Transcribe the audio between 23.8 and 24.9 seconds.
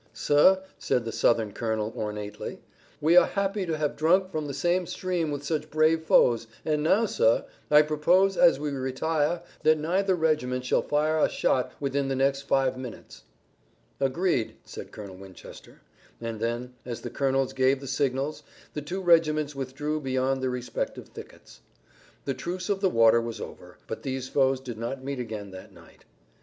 but these foes did